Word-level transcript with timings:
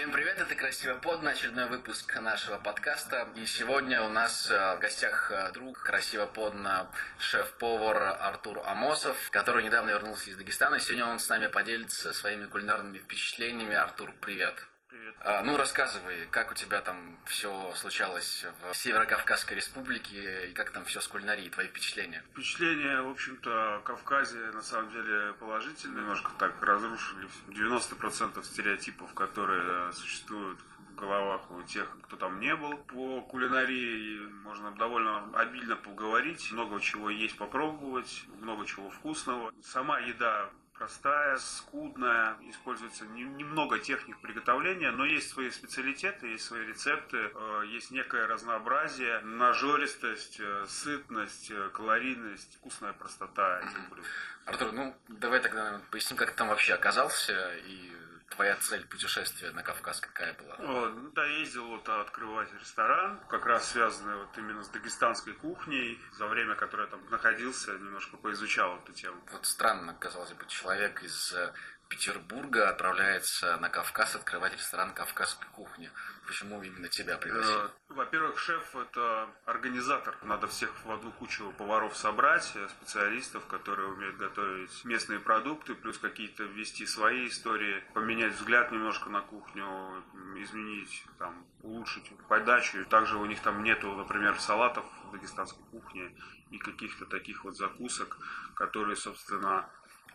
Всем 0.00 0.12
привет, 0.12 0.38
это 0.38 0.54
Красиво 0.54 0.94
Под, 0.94 1.22
очередной 1.26 1.66
выпуск 1.66 2.18
нашего 2.22 2.56
подкаста. 2.56 3.28
И 3.36 3.44
сегодня 3.44 4.02
у 4.02 4.08
нас 4.08 4.50
э, 4.50 4.76
в 4.76 4.78
гостях 4.78 5.30
э, 5.30 5.52
друг 5.52 5.78
Красиво 5.82 6.24
Подно, 6.24 6.90
шеф-повар 7.18 8.16
Артур 8.18 8.62
Амосов, 8.64 9.28
который 9.30 9.62
недавно 9.62 9.90
вернулся 9.90 10.30
из 10.30 10.38
Дагестана. 10.38 10.80
Сегодня 10.80 11.04
он 11.04 11.18
с 11.18 11.28
нами 11.28 11.48
поделится 11.48 12.14
своими 12.14 12.46
кулинарными 12.46 12.96
впечатлениями. 12.96 13.74
Артур, 13.74 14.14
привет. 14.22 14.69
Привет. 14.90 15.14
А, 15.20 15.42
ну, 15.44 15.56
рассказывай, 15.56 16.26
как 16.32 16.50
у 16.50 16.54
тебя 16.54 16.80
там 16.80 17.16
все 17.26 17.72
случалось 17.76 18.44
в 18.60 18.74
Северо-Кавказской 18.74 19.54
республике 19.54 20.48
и 20.48 20.52
как 20.52 20.70
там 20.70 20.84
все 20.84 21.00
с 21.00 21.06
кулинарией, 21.06 21.48
твои 21.48 21.68
впечатления? 21.68 22.24
Впечатления, 22.32 23.00
в 23.00 23.10
общем-то, 23.10 23.76
о 23.76 23.80
Кавказе 23.82 24.38
на 24.52 24.62
самом 24.62 24.90
деле 24.90 25.32
положительные. 25.34 26.00
Немножко 26.00 26.32
так 26.40 26.60
разрушили 26.60 27.28
90% 27.50 28.42
стереотипов, 28.42 29.14
которые 29.14 29.92
существуют 29.92 30.58
в 30.90 30.94
головах 30.96 31.48
у 31.52 31.62
тех, 31.62 31.96
кто 32.02 32.16
там 32.16 32.40
не 32.40 32.56
был. 32.56 32.76
По 32.78 33.20
кулинарии 33.20 34.26
можно 34.42 34.72
довольно 34.72 35.30
обильно 35.38 35.76
поговорить, 35.76 36.50
много 36.50 36.80
чего 36.80 37.10
есть 37.10 37.36
попробовать, 37.36 38.24
много 38.40 38.66
чего 38.66 38.90
вкусного. 38.90 39.52
Сама 39.62 40.00
еда 40.00 40.50
простая, 40.80 41.36
скудная, 41.36 42.38
используется 42.48 43.04
немного 43.04 43.78
техник 43.78 44.18
приготовления, 44.22 44.90
но 44.90 45.04
есть 45.04 45.28
свои 45.28 45.50
специалитеты, 45.50 46.28
есть 46.28 46.44
свои 46.44 46.64
рецепты, 46.64 47.18
э, 47.18 47.62
есть 47.66 47.90
некое 47.90 48.26
разнообразие, 48.26 49.20
нажористость, 49.20 50.40
э, 50.40 50.64
сытность, 50.66 51.50
э, 51.50 51.68
калорийность, 51.74 52.56
вкусная 52.56 52.94
простота 52.94 53.60
этих 53.60 53.90
блюд. 53.90 54.06
Артур, 54.46 54.72
ну 54.72 54.96
давай 55.08 55.40
тогда 55.40 55.82
поясним, 55.90 56.16
как 56.16 56.30
ты 56.30 56.36
там 56.38 56.48
вообще 56.48 56.72
оказался 56.72 57.56
и 57.56 57.92
твоя 58.30 58.56
цель 58.56 58.86
путешествия 58.86 59.50
на 59.52 59.62
Кавказ 59.62 60.00
какая 60.00 60.34
была? 60.34 60.56
Вот, 60.58 60.94
ну, 60.94 61.10
да, 61.10 61.26
ездил 61.26 61.66
вот 61.66 61.88
открывать 61.88 62.52
ресторан, 62.54 63.20
как 63.28 63.44
раз 63.46 63.70
связанный 63.70 64.16
вот 64.16 64.36
именно 64.38 64.62
с 64.62 64.68
дагестанской 64.68 65.34
кухней. 65.34 66.00
За 66.12 66.26
время, 66.26 66.54
которое 66.54 66.84
я 66.84 66.90
там 66.90 67.00
находился, 67.10 67.72
немножко 67.72 68.16
поизучал 68.16 68.78
эту 68.78 68.92
тему. 68.92 69.20
Вот 69.32 69.44
странно, 69.46 69.94
казалось 69.94 70.32
бы, 70.32 70.46
человек 70.46 71.02
из 71.02 71.32
э, 71.32 71.52
Петербурга 71.90 72.68
отправляется 72.70 73.56
на 73.56 73.68
Кавказ 73.68 74.14
открывать 74.14 74.54
ресторан 74.54 74.94
кавказской 74.94 75.48
кухни. 75.48 75.90
Почему 76.24 76.62
именно 76.62 76.88
тебя 76.88 77.18
пригласили? 77.18 77.64
Э, 77.64 77.68
во-первых, 77.88 78.38
шеф– 78.38 78.76
это 78.76 79.28
организатор. 79.44 80.16
Надо 80.22 80.46
всех 80.46 80.70
в 80.84 80.90
одну 80.92 81.10
кучу 81.10 81.52
поваров 81.58 81.96
собрать, 81.96 82.48
э, 82.54 82.68
специалистов, 82.68 83.44
которые 83.46 83.88
умеют 83.88 84.18
готовить 84.18 84.84
местные 84.84 85.18
продукты, 85.18 85.74
плюс 85.74 85.98
какие-то 85.98 86.44
ввести 86.44 86.86
свои 86.86 87.26
истории, 87.26 87.82
поменять 87.92 88.34
взгляд 88.34 88.70
немножко 88.70 89.10
на 89.10 89.22
кухню, 89.22 90.04
изменить, 90.36 91.04
там, 91.18 91.44
улучшить 91.62 92.08
подачу. 92.28 92.84
Также 92.84 93.18
у 93.18 93.26
них 93.26 93.42
там 93.42 93.64
нету, 93.64 93.92
например, 93.92 94.38
салатов 94.38 94.86
в 95.06 95.10
дагестанской 95.10 95.64
кухне 95.72 96.16
и 96.50 96.58
каких-то 96.58 97.04
таких 97.06 97.42
вот 97.42 97.56
закусок, 97.56 98.16
которые, 98.54 98.94
собственно, 98.94 99.68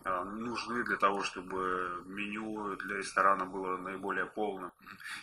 нужны 0.06 0.84
для 0.84 0.98
того, 0.98 1.23
чтобы 1.23 2.03
меню 2.06 2.75
для 2.78 2.98
ресторана 2.98 3.45
было 3.45 3.78
наиболее 3.78 4.25
полным. 4.25 4.72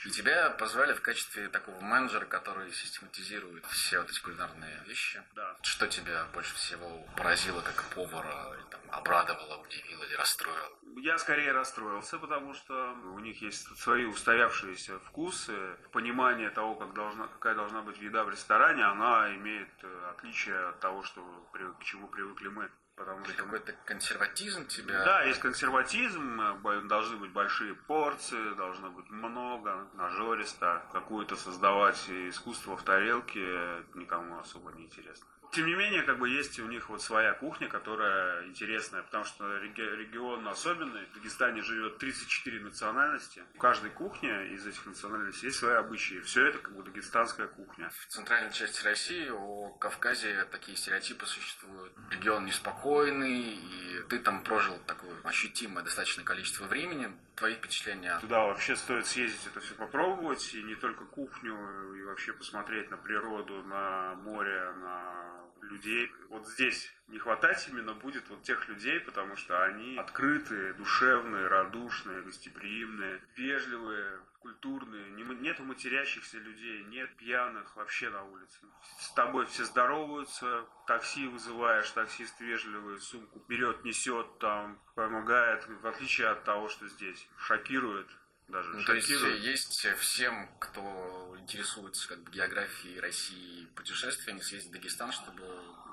И 0.04 0.10
тебя 0.10 0.50
позвали 0.50 0.92
в 0.92 1.00
качестве 1.00 1.48
такого 1.48 1.80
менеджера, 1.80 2.24
который 2.24 2.70
систематизирует 2.72 3.64
все 3.66 4.00
вот 4.00 4.10
эти 4.10 4.20
кулинарные 4.20 4.82
вещи. 4.86 5.22
Да. 5.34 5.56
Что 5.62 5.86
тебя 5.86 6.26
больше 6.34 6.54
всего 6.54 7.06
поразило 7.16 7.60
как 7.60 7.84
повара, 7.94 8.54
или, 8.54 8.64
там, 8.70 8.80
обрадовало, 8.90 9.62
удивило 9.62 10.02
или 10.04 10.14
расстроило? 10.14 10.78
Я 10.96 11.16
скорее 11.18 11.52
расстроился, 11.52 12.18
потому 12.18 12.52
что 12.54 12.92
у 13.14 13.18
них 13.20 13.40
есть 13.40 13.66
свои 13.78 14.04
устоявшиеся 14.04 14.98
вкусы, 15.00 15.76
понимание 15.90 16.50
того, 16.50 16.74
как 16.74 16.92
должна, 16.92 17.28
какая 17.28 17.54
должна 17.54 17.82
быть 17.82 17.98
еда 17.98 18.24
в 18.24 18.30
ресторане, 18.30 18.84
она 18.84 19.34
имеет 19.36 19.70
э, 19.82 20.10
отличие 20.10 20.58
от 20.68 20.80
того, 20.80 21.02
что, 21.02 21.22
к 21.52 21.84
чему 21.84 22.08
привыкли 22.08 22.48
мы. 22.48 22.70
Потому 22.96 23.24
что 23.24 23.34
какой-то 23.34 23.72
консерватизм 23.84 24.66
тебя. 24.66 25.04
Да, 25.04 25.22
есть 25.24 25.40
консерватизм, 25.40 26.40
э, 26.40 26.80
должны 26.82 27.16
быть 27.16 27.32
большие 27.32 27.74
порции, 27.74 28.54
должно 28.54 28.90
быть 28.90 29.08
много, 29.10 29.88
нажористо. 29.94 30.82
Какую-то 30.92 31.36
создавать 31.36 32.08
искусство 32.08 32.76
в 32.76 32.82
тарелке 32.82 33.84
никому 33.94 34.38
особо 34.38 34.72
не 34.72 34.84
интересно. 34.84 35.26
Тем 35.52 35.66
не 35.66 35.74
менее, 35.74 36.02
как 36.02 36.18
бы 36.18 36.30
есть 36.30 36.58
у 36.60 36.66
них 36.66 36.88
вот 36.88 37.02
своя 37.02 37.34
кухня, 37.34 37.68
которая 37.68 38.46
интересная, 38.46 39.02
потому 39.02 39.24
что 39.24 39.58
регион 39.58 40.48
особенный. 40.48 41.04
В 41.06 41.14
Дагестане 41.14 41.60
живет 41.60 41.98
34 41.98 42.60
национальности. 42.60 43.44
У 43.54 43.58
каждой 43.58 43.90
кухни 43.90 44.30
из 44.54 44.66
этих 44.66 44.86
национальностей 44.86 45.48
есть 45.48 45.58
свои 45.58 45.74
обычаи. 45.74 46.20
Все 46.20 46.46
это 46.46 46.56
как 46.56 46.74
бы 46.74 46.82
дагестанская 46.82 47.48
кухня. 47.48 47.90
В 47.90 48.06
центральной 48.06 48.50
части 48.50 48.82
России, 48.82 49.28
о 49.28 49.68
Кавказе 49.78 50.46
такие 50.50 50.74
стереотипы 50.74 51.26
существуют. 51.26 51.92
Регион 52.10 52.46
неспокойный, 52.46 53.54
и 53.54 54.02
ты 54.08 54.20
там 54.20 54.42
прожил 54.44 54.78
такое 54.86 55.14
ощутимое 55.22 55.84
достаточное 55.84 56.24
количество 56.24 56.64
времени. 56.64 57.12
Твои 57.36 57.56
впечатления? 57.56 58.18
Туда 58.20 58.46
вообще 58.46 58.74
стоит 58.74 59.06
съездить, 59.06 59.46
это 59.46 59.60
все 59.60 59.74
попробовать, 59.74 60.54
и 60.54 60.62
не 60.62 60.76
только 60.76 61.04
кухню, 61.04 61.94
и 61.94 62.02
вообще 62.04 62.32
посмотреть 62.32 62.90
на 62.90 62.96
природу, 62.96 63.62
на 63.64 64.14
море, 64.14 64.72
на 64.82 65.41
людей. 65.62 66.10
Вот 66.28 66.46
здесь 66.46 66.92
не 67.08 67.18
хватать 67.18 67.68
именно 67.68 67.94
будет 67.94 68.28
вот 68.28 68.42
тех 68.42 68.68
людей, 68.68 69.00
потому 69.00 69.36
что 69.36 69.62
они 69.64 69.96
открытые, 69.98 70.74
душевные, 70.74 71.46
радушные, 71.46 72.22
гостеприимные, 72.22 73.20
вежливые, 73.36 74.20
культурные, 74.40 75.10
нету 75.10 75.64
матерящихся 75.64 76.38
людей, 76.38 76.84
нет 76.84 77.16
пьяных 77.16 77.76
вообще 77.76 78.10
на 78.10 78.24
улице. 78.24 78.58
С 78.98 79.12
тобой 79.12 79.46
все 79.46 79.64
здороваются, 79.64 80.66
такси 80.86 81.26
вызываешь, 81.28 81.90
таксист 81.90 82.40
вежливый, 82.40 82.98
сумку 83.00 83.44
берет, 83.48 83.84
несет, 83.84 84.38
там, 84.38 84.80
помогает, 84.94 85.66
в 85.68 85.86
отличие 85.86 86.28
от 86.28 86.44
того, 86.44 86.68
что 86.68 86.88
здесь. 86.88 87.28
Шокирует 87.36 88.08
даже. 88.52 88.68
Ну, 88.70 88.84
то 88.84 88.94
есть 88.94 89.08
есть 89.08 89.86
всем, 89.98 90.48
кто 90.60 91.34
интересуется 91.40 92.08
как 92.08 92.22
бы 92.22 92.30
географией 92.30 93.00
России, 93.00 93.66
путешествиями, 93.74 94.40
съездить 94.40 94.70
в 94.70 94.72
Дагестан, 94.74 95.10
чтобы... 95.10 95.42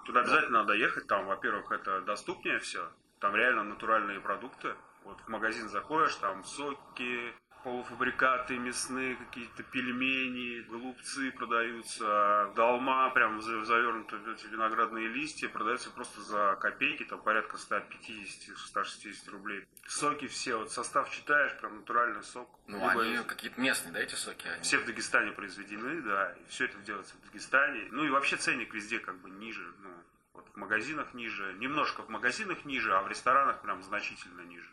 Туда 0.05 0.21
обязательно 0.21 0.59
надо 0.59 0.73
ехать, 0.73 1.07
там, 1.07 1.25
во-первых, 1.25 1.71
это 1.71 2.01
доступнее 2.01 2.59
все, 2.59 2.91
там 3.19 3.35
реально 3.35 3.63
натуральные 3.63 4.19
продукты. 4.19 4.75
Вот 5.03 5.19
в 5.21 5.27
магазин 5.27 5.69
заходишь, 5.69 6.15
там 6.15 6.43
соки, 6.43 7.33
полуфабрикаты 7.63 8.57
мясные, 8.57 9.15
какие-то 9.15 9.63
пельмени, 9.63 10.61
голубцы 10.61 11.31
продаются, 11.31 12.51
долма 12.55 13.09
прям 13.11 13.41
завернуты 13.41 14.17
в 14.17 14.29
эти 14.29 14.47
виноградные 14.47 15.07
листья, 15.07 15.49
продаются 15.49 15.89
просто 15.91 16.21
за 16.21 16.57
копейки, 16.59 17.03
там 17.03 17.21
порядка 17.21 17.57
150-160 17.57 19.29
рублей. 19.31 19.67
Соки 19.87 20.27
все, 20.27 20.57
вот 20.57 20.71
состав 20.71 21.11
читаешь, 21.11 21.57
прям 21.59 21.77
натуральный 21.77 22.23
сок. 22.23 22.49
Ну, 22.67 22.77
Либо 22.77 23.03
они 23.03 23.17
какие-то 23.25 23.59
местные, 23.59 23.93
да, 23.93 23.99
эти 23.99 24.15
соки? 24.15 24.47
Они? 24.47 24.61
Все 24.61 24.77
в 24.77 24.85
Дагестане 24.85 25.31
произведены, 25.31 26.01
да, 26.01 26.31
и 26.31 26.49
все 26.49 26.65
это 26.65 26.77
делается 26.79 27.15
в 27.17 27.25
Дагестане. 27.27 27.87
Ну 27.91 28.05
и 28.05 28.09
вообще 28.09 28.37
ценник 28.37 28.73
везде 28.73 28.99
как 28.99 29.19
бы 29.19 29.29
ниже, 29.29 29.73
ну, 29.81 29.89
вот 30.33 30.47
в 30.53 30.55
магазинах 30.55 31.13
ниже, 31.13 31.53
немножко 31.59 32.03
в 32.03 32.09
магазинах 32.09 32.63
ниже, 32.65 32.95
а 32.95 33.01
в 33.01 33.07
ресторанах 33.07 33.61
прям 33.61 33.83
значительно 33.83 34.41
ниже 34.41 34.69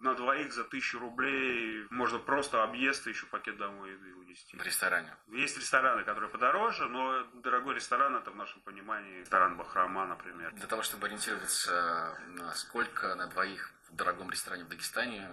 на 0.00 0.14
двоих 0.14 0.52
за 0.52 0.64
тысячу 0.64 0.98
рублей 0.98 1.86
можно 1.90 2.18
просто 2.18 2.62
объезд 2.62 3.06
и 3.06 3.10
еще 3.10 3.26
пакет 3.26 3.56
домой 3.56 3.94
унести. 4.14 4.56
В 4.56 4.62
ресторане? 4.62 5.14
Есть 5.28 5.58
рестораны, 5.58 6.04
которые 6.04 6.30
подороже, 6.30 6.88
но 6.88 7.24
дорогой 7.34 7.74
ресторан 7.74 8.16
это 8.16 8.30
в 8.30 8.36
нашем 8.36 8.60
понимании 8.62 9.20
ресторан 9.20 9.56
Бахрама, 9.56 10.06
например. 10.06 10.52
Для 10.52 10.66
того, 10.66 10.82
чтобы 10.82 11.06
ориентироваться, 11.06 12.18
на 12.28 12.52
сколько 12.54 13.14
на 13.14 13.26
двоих 13.26 13.72
в 13.88 13.94
дорогом 13.94 14.30
ресторане 14.30 14.64
в 14.64 14.68
Дагестане 14.68 15.28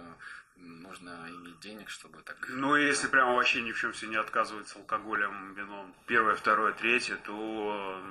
нужно 0.58 1.26
иметь 1.28 1.60
денег, 1.60 1.88
чтобы 1.90 2.22
так... 2.22 2.36
Ну, 2.48 2.76
если 2.76 3.08
прямо 3.08 3.34
вообще 3.34 3.62
ни 3.62 3.72
в 3.72 3.78
чем 3.78 3.94
себе 3.94 4.10
не 4.10 4.16
отказывается 4.16 4.78
алкоголем, 4.78 5.54
вином, 5.54 5.94
первое, 6.06 6.34
второе, 6.34 6.72
третье, 6.72 7.16
то 7.16 8.02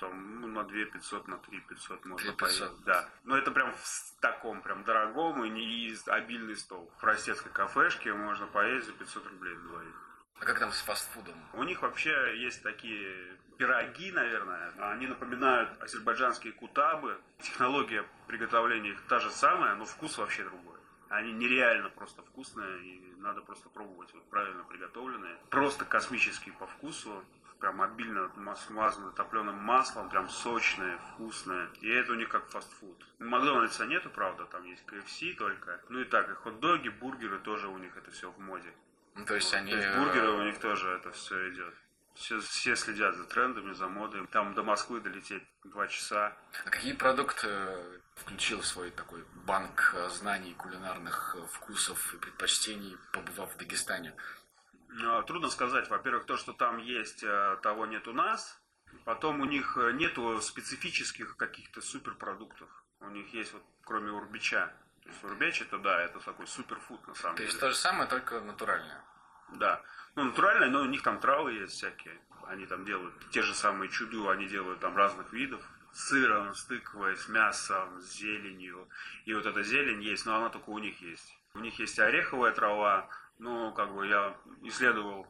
там, 0.00 0.40
ну, 0.40 0.48
на 0.48 0.64
2 0.64 0.84
500, 0.86 1.28
на 1.28 1.38
3 1.38 1.60
500 1.60 2.04
можно 2.04 2.32
3 2.32 2.36
500. 2.36 2.38
поесть. 2.38 2.84
Да. 2.84 3.08
Но 3.24 3.36
это 3.36 3.50
прям 3.50 3.72
в 3.72 4.20
таком 4.20 4.62
прям 4.62 4.84
дорогом 4.84 5.44
и 5.44 5.50
не 5.50 5.94
обильный 6.06 6.56
стол. 6.56 6.90
В 6.96 7.00
простецкой 7.00 7.52
кафешке 7.52 8.12
можно 8.12 8.46
поесть 8.46 8.86
за 8.86 8.92
500 8.92 9.26
рублей 9.26 9.56
двоих. 9.56 10.04
А 10.40 10.44
как 10.44 10.58
там 10.58 10.72
с 10.72 10.80
фастфудом? 10.80 11.36
У 11.52 11.62
них 11.62 11.82
вообще 11.82 12.40
есть 12.40 12.62
такие 12.62 13.38
пироги, 13.56 14.10
наверное. 14.10 14.72
Они 14.78 15.06
напоминают 15.06 15.70
азербайджанские 15.80 16.52
кутабы. 16.52 17.16
Технология 17.40 18.04
приготовления 18.26 18.90
их 18.90 19.00
та 19.02 19.20
же 19.20 19.30
самая, 19.30 19.74
но 19.76 19.84
вкус 19.84 20.18
вообще 20.18 20.42
другой. 20.44 20.73
Они 21.14 21.32
нереально 21.32 21.90
просто 21.90 22.22
вкусные, 22.22 22.82
и 22.82 23.14
надо 23.18 23.40
просто 23.40 23.68
пробовать 23.68 24.12
вот 24.14 24.28
правильно 24.30 24.64
приготовленные. 24.64 25.38
Просто 25.48 25.84
космические 25.84 26.54
по 26.56 26.66
вкусу 26.66 27.24
прям 27.60 27.80
обильно 27.82 28.28
смазано 28.56 29.12
топленым 29.12 29.54
маслом, 29.54 30.10
прям 30.10 30.28
сочное, 30.28 30.98
вкусное. 30.98 31.68
И 31.80 31.88
это 31.88 32.12
у 32.12 32.16
них 32.16 32.28
как 32.30 32.48
фастфуд. 32.48 33.06
Макдональдса 33.20 33.86
нету, 33.86 34.10
правда, 34.10 34.46
там 34.46 34.64
есть 34.64 34.84
KFC 34.86 35.34
только. 35.34 35.80
Ну 35.88 36.00
и 36.00 36.04
так, 36.04 36.28
и 36.28 36.34
хот-доги, 36.34 36.88
бургеры 36.88 37.38
тоже 37.38 37.68
у 37.68 37.78
них 37.78 37.96
это 37.96 38.10
все 38.10 38.32
в 38.32 38.38
моде. 38.40 38.74
Ну, 39.14 39.24
то 39.24 39.36
есть 39.36 39.54
они... 39.54 39.70
То 39.70 39.76
есть 39.76 39.96
бургеры 39.96 40.30
у 40.30 40.42
них 40.42 40.58
тоже 40.58 40.88
это 40.90 41.12
все 41.12 41.48
идет. 41.50 41.74
Все, 42.14 42.40
все 42.40 42.76
следят 42.76 43.16
за 43.16 43.24
трендами, 43.24 43.72
за 43.72 43.88
модой. 43.88 44.26
Там 44.28 44.54
до 44.54 44.62
Москвы 44.62 45.00
долететь 45.00 45.42
два 45.64 45.88
часа. 45.88 46.36
А 46.64 46.70
какие 46.70 46.92
продукты 46.92 47.48
э, 47.48 47.98
включил 48.14 48.60
в 48.60 48.66
свой 48.66 48.90
такой 48.90 49.24
банк 49.46 49.92
э, 49.96 50.08
знаний, 50.10 50.54
кулинарных 50.54 51.36
э, 51.36 51.46
вкусов 51.46 52.14
и 52.14 52.18
предпочтений, 52.18 52.96
побывав 53.12 53.52
в 53.52 53.58
Дагестане? 53.58 54.14
Ну, 54.88 55.22
трудно 55.24 55.50
сказать. 55.50 55.90
Во-первых, 55.90 56.24
то, 56.24 56.36
что 56.36 56.52
там 56.52 56.78
есть, 56.78 57.24
того 57.62 57.84
нет 57.86 58.06
у 58.06 58.12
нас. 58.12 58.60
Потом 59.04 59.40
у 59.40 59.44
них 59.44 59.76
нету 59.94 60.40
специфических 60.40 61.36
каких-то 61.36 61.80
суперпродуктов. 61.80 62.68
У 63.00 63.08
них 63.08 63.34
есть 63.34 63.52
вот, 63.52 63.64
кроме 63.82 64.12
урбича. 64.12 64.72
То 65.02 65.08
есть 65.08 65.24
урбеч 65.24 65.60
это 65.62 65.78
да, 65.78 66.00
это 66.00 66.20
такой 66.20 66.46
суперфуд 66.46 67.06
на 67.08 67.14
самом 67.14 67.34
то 67.36 67.42
деле. 67.42 67.48
То 67.48 67.52
есть 67.52 67.60
то 67.60 67.70
же 67.70 67.76
самое, 67.76 68.08
только 68.08 68.40
натуральное. 68.40 69.04
Да. 69.58 69.82
Ну, 70.14 70.24
натуральное, 70.24 70.68
но 70.68 70.82
у 70.82 70.86
них 70.86 71.02
там 71.02 71.20
травы 71.20 71.52
есть 71.52 71.74
всякие. 71.74 72.18
Они 72.46 72.66
там 72.66 72.84
делают 72.84 73.14
те 73.30 73.42
же 73.42 73.54
самые 73.54 73.90
чуду, 73.90 74.28
они 74.28 74.46
делают 74.46 74.80
там 74.80 74.96
разных 74.96 75.32
видов. 75.32 75.60
С 75.92 76.08
сыром, 76.08 76.54
с 76.54 76.64
тыквой, 76.64 77.16
с 77.16 77.28
мясом, 77.28 78.00
с 78.00 78.14
зеленью. 78.14 78.88
И 79.26 79.34
вот 79.34 79.46
эта 79.46 79.62
зелень 79.62 80.02
есть, 80.02 80.26
но 80.26 80.36
она 80.36 80.48
только 80.48 80.70
у 80.70 80.78
них 80.78 81.00
есть. 81.00 81.38
У 81.54 81.60
них 81.60 81.78
есть 81.78 81.98
ореховая 82.00 82.52
трава, 82.52 83.08
ну, 83.38 83.72
как 83.72 83.94
бы 83.94 84.06
я 84.06 84.36
исследовал, 84.62 85.26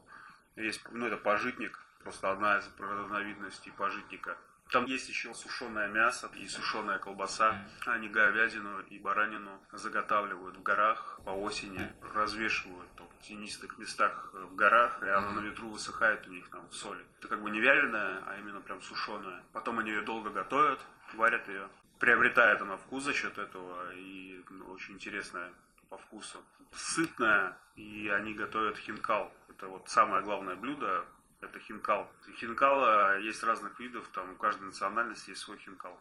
есть, 0.56 0.80
ну, 0.90 1.06
это 1.06 1.18
пожитник, 1.18 1.78
просто 2.02 2.30
одна 2.30 2.58
из 2.58 2.70
разновидностей 2.78 3.72
пожитника. 3.72 4.38
Там 4.74 4.86
есть 4.86 5.08
еще 5.08 5.32
сушеное 5.34 5.86
мясо 5.86 6.28
и 6.34 6.48
сушеная 6.48 6.98
колбаса. 6.98 7.64
Они 7.86 8.08
говядину 8.08 8.80
и 8.80 8.98
баранину 8.98 9.60
заготавливают 9.70 10.56
в 10.56 10.64
горах 10.64 11.20
по 11.24 11.30
осени, 11.30 11.92
развешивают 12.12 12.90
в 12.98 13.22
тенистых 13.24 13.78
местах 13.78 14.32
в 14.32 14.56
горах, 14.56 15.00
и 15.04 15.08
она 15.08 15.30
на 15.30 15.38
ветру 15.38 15.68
высыхает 15.68 16.26
у 16.26 16.32
них 16.32 16.48
там 16.48 16.68
в 16.68 16.74
соли. 16.74 17.04
Это 17.20 17.28
как 17.28 17.40
бы 17.40 17.50
не 17.50 17.60
вяленая, 17.60 18.24
а 18.26 18.36
именно 18.40 18.60
прям 18.60 18.82
сушеная. 18.82 19.44
Потом 19.52 19.78
они 19.78 19.90
ее 19.90 20.02
долго 20.02 20.30
готовят, 20.30 20.80
варят 21.12 21.46
ее. 21.46 21.68
Приобретает 22.00 22.60
она 22.60 22.76
вкус 22.76 23.04
за 23.04 23.12
счет 23.12 23.38
этого, 23.38 23.94
и 23.94 24.42
ну, 24.50 24.72
очень 24.72 24.94
интересная 24.94 25.52
по 25.88 25.98
вкусу. 25.98 26.42
Сытная, 26.72 27.56
и 27.76 28.08
они 28.08 28.34
готовят 28.34 28.76
хинкал. 28.78 29.32
Это 29.50 29.68
вот 29.68 29.88
самое 29.88 30.24
главное 30.24 30.56
блюдо 30.56 31.04
это 31.44 31.58
хинкал. 31.60 32.10
Хинкала 32.38 33.18
есть 33.18 33.42
разных 33.42 33.78
видов, 33.80 34.08
там 34.08 34.32
у 34.32 34.36
каждой 34.36 34.64
национальности 34.64 35.30
есть 35.30 35.42
свой 35.42 35.58
хинкал. 35.58 36.00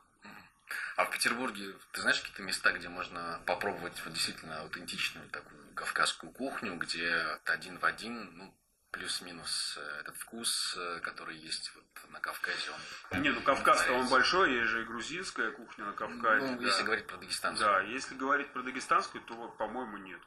А 0.95 1.05
в 1.05 1.11
Петербурге 1.11 1.75
ты 1.91 2.01
знаешь 2.01 2.19
какие-то 2.19 2.43
места, 2.43 2.71
где 2.71 2.89
можно 2.89 3.41
попробовать 3.45 4.01
вот 4.05 4.13
действительно 4.13 4.61
аутентичную 4.61 5.29
такую 5.29 5.61
кавказскую 5.75 6.31
кухню, 6.31 6.75
где 6.75 7.39
один 7.45 7.77
в 7.77 7.85
один, 7.85 8.37
ну, 8.37 8.55
плюс-минус 8.91 9.77
э, 9.77 9.99
этот 10.01 10.15
вкус, 10.17 10.77
э, 10.77 10.99
который 10.99 11.35
есть 11.35 11.71
вот 11.75 12.11
на 12.11 12.19
Кавказе. 12.19 12.71
Он 13.11 13.21
не, 13.21 13.31
ну 13.31 13.41
Кавказ-то 13.41 13.91
он 13.93 14.07
большой, 14.07 14.53
есть 14.53 14.69
же 14.69 14.83
и 14.83 14.85
грузинская 14.85 15.51
кухня 15.51 15.85
на 15.85 15.93
Кавказе. 15.93 16.51
Ну, 16.51 16.59
да. 16.59 16.65
если 16.65 16.83
говорить 16.83 17.07
про 17.07 17.17
дагестанскую. 17.17 17.69
Да, 17.69 17.81
если 17.81 18.15
говорить 18.15 18.53
про 18.53 18.61
дагестанскую, 18.61 19.23
то, 19.23 19.49
по-моему, 19.57 19.97
нет. 19.97 20.21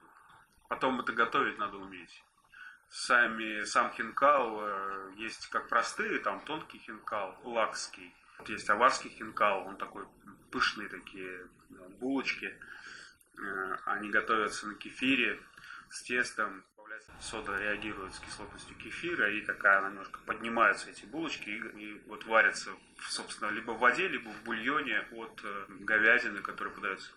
Потом 0.69 1.01
это 1.01 1.13
готовить 1.13 1.59
надо 1.59 1.77
уметь 1.77 2.25
сами, 2.91 3.65
сам 3.65 3.93
хинкал 3.93 4.61
э, 4.61 5.13
есть 5.17 5.49
как 5.49 5.69
простые, 5.69 6.19
там 6.21 6.41
тонкий 6.41 6.79
хинкал, 6.79 7.39
лакский. 7.45 8.15
Вот 8.39 8.49
есть 8.49 8.69
аварский 8.69 9.11
хинкал, 9.11 9.67
он 9.67 9.77
такой 9.77 10.07
пышные 10.51 10.89
такие 10.89 11.47
булочки. 12.01 12.57
Э, 13.39 13.77
они 13.87 14.11
готовятся 14.11 14.69
на 14.69 14.75
кефире 14.75 15.41
с 15.91 16.03
тестом. 16.03 16.65
Сода 17.21 17.57
реагирует 17.57 18.15
с 18.15 18.21
кислотностью 18.21 18.77
кефира, 18.77 19.31
и 19.31 19.41
такая 19.41 19.79
она 19.79 19.91
немножко 19.91 20.19
поднимаются 20.27 20.91
эти 20.91 21.05
булочки, 21.05 21.49
и, 21.49 21.59
и 21.79 22.03
вот 22.07 22.25
варятся, 22.27 22.71
собственно, 23.09 23.51
либо 23.51 23.73
в 23.73 23.79
воде, 23.79 24.09
либо 24.09 24.29
в 24.29 24.43
бульоне 24.45 25.01
от 25.13 25.41
э, 25.45 25.65
говядины, 25.69 26.41
который 26.41 26.73
подается. 26.73 27.11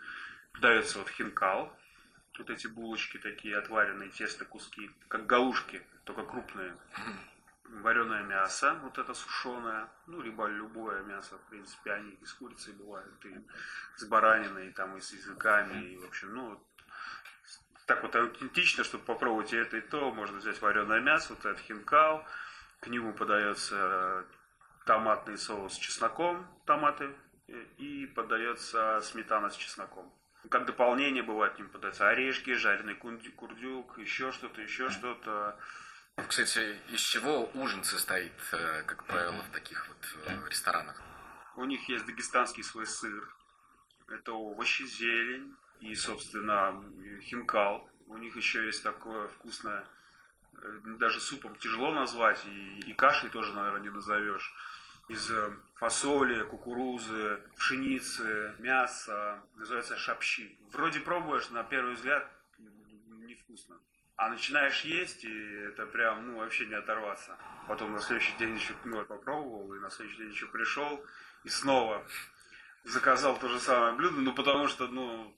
Подается 0.54 1.00
вот 1.00 1.10
хинкал, 1.10 1.78
вот 2.40 2.50
эти 2.50 2.68
булочки 2.68 3.18
такие, 3.18 3.58
отваренные 3.58 4.10
тесто 4.10 4.46
куски, 4.46 4.90
как 5.08 5.26
галушки, 5.26 5.82
только 6.04 6.24
крупные. 6.24 6.76
Вареное 7.66 8.24
мясо, 8.24 8.80
вот 8.82 8.98
это 8.98 9.14
сушеное, 9.14 9.88
ну, 10.08 10.22
либо 10.22 10.48
любое 10.48 11.04
мясо, 11.04 11.38
в 11.38 11.50
принципе, 11.52 11.94
они 11.94 12.12
из 12.14 12.34
курицы 12.34 12.74
бывают, 12.74 13.24
и 13.26 13.46
с 13.96 14.06
бараниной, 14.06 14.70
и 14.70 14.72
там, 14.72 14.98
и 14.98 15.02
с 15.02 15.14
языками, 15.14 15.84
и, 15.84 15.98
в 15.98 16.06
общем, 16.06 16.34
ну, 16.34 16.68
так 17.86 18.02
вот 18.02 18.16
аутентично, 18.16 18.84
чтобы 18.84 19.04
попробовать 19.04 19.54
и 19.54 19.58
это, 19.58 19.78
и 19.78 19.82
то, 19.82 20.12
можно 20.12 20.38
взять 20.38 20.60
вареное 20.62 21.00
мясо, 21.00 21.36
вот 21.36 21.46
этот 21.46 21.60
хинкал, 21.60 22.26
к 22.80 22.88
нему 22.88 23.14
подается 23.14 24.26
томатный 24.86 25.38
соус 25.38 25.74
с 25.74 25.78
чесноком, 25.78 26.48
томаты, 26.66 27.14
и 27.78 28.08
подается 28.16 29.00
сметана 29.02 29.50
с 29.50 29.56
чесноком. 29.56 30.12
Как 30.48 30.66
дополнение 30.66 31.22
бывает 31.22 31.56
к 31.56 31.60
ним 31.60 31.70
подается 31.70 32.08
орешки, 32.08 32.54
жареный 32.54 32.96
курдюк, 32.96 33.98
еще 33.98 34.32
что-то, 34.32 34.62
еще 34.62 34.90
что-то. 34.90 35.60
Кстати, 36.28 36.78
из 36.90 37.02
чего 37.02 37.50
ужин 37.54 37.84
состоит, 37.84 38.34
э, 38.54 38.84
как 38.84 39.04
правило, 39.06 39.42
в 39.44 39.52
таких 39.52 39.88
вот 39.88 39.98
э, 40.28 40.50
ресторанах? 40.50 41.02
У 41.56 41.66
них 41.66 41.88
есть 41.90 42.06
дагестанский 42.06 42.64
свой 42.64 42.86
сыр. 42.86 43.36
Это 44.08 44.34
овощи, 44.34 44.84
зелень 44.84 45.56
и, 45.82 45.94
собственно, 45.96 46.84
хинкал. 47.22 47.90
У 48.08 48.18
них 48.18 48.36
еще 48.36 48.66
есть 48.66 48.82
такое 48.82 49.28
вкусное, 49.28 49.86
э, 50.54 50.80
даже 51.00 51.20
супом 51.20 51.56
тяжело 51.58 51.92
назвать, 51.92 52.44
и, 52.46 52.80
и 52.80 52.94
кашей 52.94 53.30
тоже, 53.30 53.54
наверное, 53.54 53.82
не 53.82 53.90
назовешь 53.90 54.54
из 55.10 55.30
э, 55.32 55.52
фасоли, 55.76 56.44
кукурузы, 56.44 57.42
пшеницы, 57.58 58.56
мяса, 58.60 59.44
называется 59.56 59.98
шапщи. 59.98 60.58
Вроде 60.72 61.00
пробуешь, 61.00 61.50
на 61.50 61.64
первый 61.64 61.96
взгляд 61.96 62.30
невкусно. 62.60 63.80
А 64.16 64.30
начинаешь 64.30 64.82
есть, 64.82 65.24
и 65.24 65.54
это 65.70 65.86
прям, 65.88 66.28
ну, 66.28 66.38
вообще 66.40 66.66
не 66.68 66.76
оторваться. 66.76 67.38
Потом 67.68 67.94
на 67.94 68.00
следующий 68.00 68.38
день 68.38 68.56
еще 68.56 68.74
ну, 68.84 69.04
попробовал, 69.06 69.74
и 69.74 69.80
на 69.80 69.90
следующий 69.90 70.20
день 70.20 70.32
еще 70.32 70.48
пришел, 70.48 71.04
и 71.44 71.50
снова 71.50 72.06
заказал 72.84 73.38
то 73.38 73.48
же 73.48 73.60
самое 73.60 73.94
блюдо, 73.94 74.22
ну, 74.22 74.34
потому 74.34 74.68
что, 74.68 74.88
ну, 74.88 75.36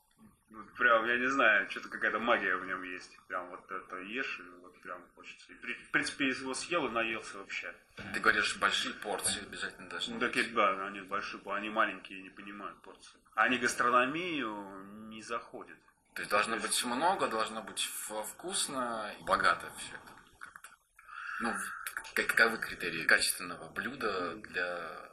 прям, 0.78 1.06
я 1.08 1.18
не 1.18 1.28
знаю, 1.28 1.70
что-то 1.70 1.90
какая-то 1.90 2.20
магия 2.20 2.56
в 2.56 2.66
нем 2.66 2.84
есть. 2.84 3.18
Прям 3.28 3.50
вот 3.50 3.72
это 3.72 3.98
ешь, 3.98 4.40
и 4.40 4.44
вот 4.62 4.80
прям 4.82 5.02
хочется. 5.16 5.52
И, 5.52 5.56
в 5.56 5.92
принципе, 5.92 6.30
его 6.30 6.54
съел 6.54 6.88
и 6.88 6.92
наелся 6.92 7.38
вообще. 7.38 7.74
Ты 8.14 8.20
говоришь, 8.20 8.58
большие 8.58 8.94
порции 8.96 9.42
обязательно 9.42 9.90
должны 9.90 10.18
быть. 10.18 10.54
Да, 10.54 10.88
они 10.88 11.02
большие, 11.02 11.42
они 11.46 11.70
маленькие 11.70 12.22
не 12.22 12.30
понимают 12.30 12.82
порции. 12.82 13.20
Они 13.36 13.58
гастрономию 13.58 15.08
не 15.10 15.22
заходят. 15.22 15.78
То 16.14 16.22
есть 16.22 16.32
должно 16.32 16.58
быть 16.58 16.84
много, 16.84 17.28
должно 17.28 17.62
быть 17.62 17.84
вкусно 17.84 19.14
и 19.20 19.24
богато 19.24 19.72
все 19.78 19.96
это. 19.96 20.14
Как-то. 20.40 20.70
Ну, 21.40 21.56
каковы 22.14 22.58
критерии 22.58 23.06
качественного 23.06 23.70
блюда 23.70 24.36
для 24.36 25.10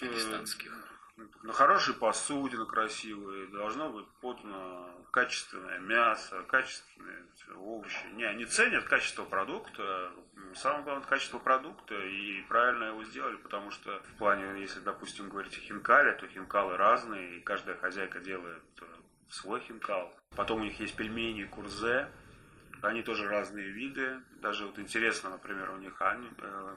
дагестанских? 0.00 0.72
На 1.42 1.52
хорошей 1.52 1.94
посуде, 1.94 2.56
на 2.56 2.66
красивой, 2.66 3.46
должно 3.48 3.90
быть 3.90 4.06
подано 4.20 4.90
качественное 5.10 5.78
мясо, 5.78 6.42
качественные 6.42 7.24
овощи. 7.56 8.06
Не, 8.14 8.24
они 8.24 8.44
ценят 8.44 8.84
качество 8.84 9.24
продукта, 9.24 10.12
самое 10.54 10.84
главное 10.84 11.06
качество 11.06 11.38
продукта, 11.38 11.94
и 11.94 12.42
правильно 12.42 12.84
его 12.84 13.04
сделали, 13.04 13.36
потому 13.36 13.70
что 13.70 14.02
в 14.12 14.18
плане, 14.18 14.60
если, 14.60 14.80
допустим, 14.80 15.28
говорить 15.28 15.56
о 15.56 15.60
хинкале, 15.60 16.12
то 16.12 16.26
хинкалы 16.26 16.76
разные, 16.76 17.38
и 17.38 17.40
каждая 17.40 17.76
хозяйка 17.76 18.20
делает 18.20 18.62
э, 18.82 18.84
свой 19.30 19.60
хинкал. 19.60 20.14
Потом 20.36 20.60
у 20.60 20.64
них 20.64 20.78
есть 20.80 20.96
пельмени 20.96 21.44
курзе, 21.44 22.10
они 22.82 23.02
тоже 23.02 23.26
разные 23.26 23.70
виды. 23.70 24.20
Даже 24.42 24.66
вот 24.66 24.78
интересно, 24.78 25.30
например, 25.30 25.70
у 25.70 25.78
них 25.78 26.00
они, 26.02 26.28
э, 26.38 26.76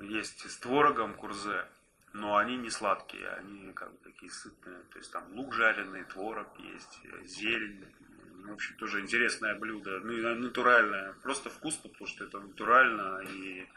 есть 0.00 0.50
с 0.50 0.56
творогом 0.58 1.14
курзе 1.14 1.66
но 2.12 2.36
они 2.36 2.56
не 2.56 2.70
сладкие, 2.70 3.28
они 3.28 3.72
как 3.72 3.90
бы 3.92 3.98
такие 4.04 4.30
сытные. 4.30 4.82
То 4.92 4.98
есть 4.98 5.12
там 5.12 5.24
лук 5.32 5.54
жареный, 5.54 6.04
творог 6.04 6.48
есть, 6.58 7.00
зелень. 7.24 7.84
В 8.44 8.52
общем, 8.52 8.76
тоже 8.76 9.00
интересное 9.00 9.54
блюдо. 9.54 10.00
Ну 10.00 10.12
и 10.12 10.20
натуральное. 10.20 11.12
Просто 11.22 11.50
вкусно, 11.50 11.90
потому 11.90 12.06
что 12.06 12.24
это 12.24 12.40
натурально 12.40 13.22
и 13.28 13.68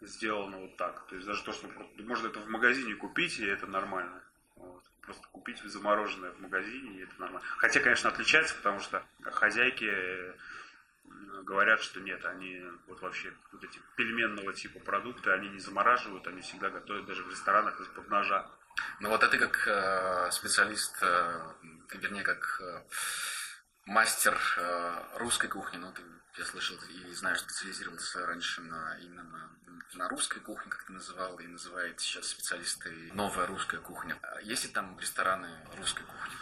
сделано 0.00 0.58
вот 0.58 0.76
так. 0.76 1.06
То 1.08 1.16
есть 1.16 1.26
даже 1.26 1.42
то, 1.42 1.52
что 1.52 1.68
можно 1.98 2.28
это 2.28 2.40
в 2.40 2.48
магазине 2.48 2.94
купить, 2.94 3.38
и 3.40 3.46
это 3.46 3.66
нормально. 3.66 4.22
Вот. 4.56 4.82
Просто 5.02 5.26
купить 5.32 5.58
замороженное 5.62 6.30
в 6.30 6.40
магазине, 6.40 6.98
и 6.98 7.02
это 7.02 7.12
нормально. 7.18 7.46
Хотя, 7.56 7.80
конечно, 7.80 8.10
отличается, 8.10 8.54
потому 8.54 8.80
что 8.80 9.04
хозяйки 9.22 9.90
говорят, 11.44 11.80
что 11.80 12.00
нет, 12.00 12.24
они 12.24 12.62
вот 12.86 13.00
вообще 13.00 13.32
вот 13.52 13.64
эти 13.64 13.80
пельменного 13.96 14.52
типа 14.52 14.80
продукты, 14.80 15.30
они 15.30 15.48
не 15.48 15.58
замораживают, 15.58 16.26
они 16.26 16.40
всегда 16.42 16.70
готовят 16.70 17.06
даже 17.06 17.24
в 17.24 17.30
ресторанах 17.30 17.80
из-под 17.80 18.08
ножа. 18.08 18.50
Ну 19.00 19.08
вот 19.08 19.22
а 19.22 19.28
ты 19.28 19.38
как 19.38 19.66
э, 19.66 20.30
специалист, 20.30 20.96
э, 21.02 21.52
вернее, 21.94 22.22
как 22.22 22.60
э, 22.60 22.82
мастер 23.86 24.38
э, 24.56 25.18
русской 25.18 25.48
кухни, 25.48 25.78
ну, 25.78 25.92
ты, 25.92 26.02
я 26.36 26.44
слышал 26.44 26.76
и 26.88 27.12
знаю, 27.14 27.36
что 27.36 27.48
специализировался 27.48 28.26
раньше 28.26 28.60
на, 28.60 28.98
именно 28.98 29.24
на, 29.24 29.50
на 29.94 30.08
русской 30.08 30.40
кухне, 30.40 30.70
как 30.70 30.84
ты 30.84 30.92
называл, 30.92 31.38
и 31.38 31.46
называет 31.46 32.00
сейчас 32.00 32.28
специалисты 32.28 33.10
новая 33.14 33.46
русская 33.46 33.80
кухня. 33.80 34.16
А 34.22 34.40
есть 34.42 34.64
ли 34.64 34.70
там 34.70 34.98
рестораны 34.98 35.48
русской 35.76 36.04
кухни? 36.04 36.34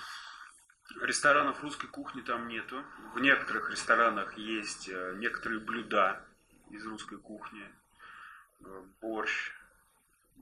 Ресторанов 1.02 1.62
русской 1.62 1.88
кухни 1.88 2.22
там 2.22 2.48
нету. 2.48 2.82
В 3.14 3.20
некоторых 3.20 3.70
ресторанах 3.70 4.38
есть 4.38 4.88
э, 4.88 5.14
некоторые 5.16 5.60
блюда 5.60 6.24
из 6.70 6.86
русской 6.86 7.18
кухни. 7.18 7.70
Э, 8.60 8.82
борщ, 9.00 9.52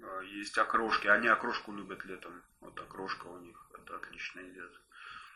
э, 0.01 0.23
есть 0.27 0.57
окрошки. 0.57 1.09
Они 1.09 1.29
окрошку 1.29 1.73
любят 1.73 2.05
летом. 2.05 2.43
Вот 2.61 2.79
окрошка 2.79 3.27
у 3.27 3.39
них. 3.39 3.67
Это 3.75 3.97
отлично 3.97 4.41
идет. 4.41 4.73